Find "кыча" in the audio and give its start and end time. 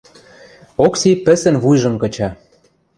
2.01-2.29